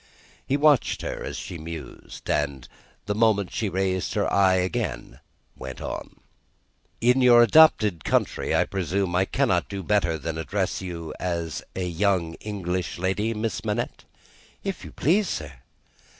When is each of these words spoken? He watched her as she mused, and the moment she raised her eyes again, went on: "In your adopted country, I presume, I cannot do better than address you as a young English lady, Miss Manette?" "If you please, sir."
He 0.47 0.57
watched 0.57 1.03
her 1.03 1.23
as 1.23 1.37
she 1.37 1.59
mused, 1.59 2.27
and 2.27 2.67
the 3.05 3.13
moment 3.13 3.51
she 3.51 3.69
raised 3.69 4.15
her 4.15 4.33
eyes 4.33 4.65
again, 4.65 5.19
went 5.55 5.79
on: 5.79 6.21
"In 7.01 7.21
your 7.21 7.43
adopted 7.43 8.03
country, 8.03 8.55
I 8.55 8.65
presume, 8.65 9.15
I 9.15 9.25
cannot 9.25 9.69
do 9.69 9.83
better 9.83 10.17
than 10.17 10.39
address 10.39 10.81
you 10.81 11.13
as 11.19 11.61
a 11.75 11.85
young 11.85 12.33
English 12.41 12.97
lady, 12.97 13.35
Miss 13.35 13.63
Manette?" 13.63 14.05
"If 14.63 14.83
you 14.83 14.91
please, 14.91 15.29
sir." 15.29 15.53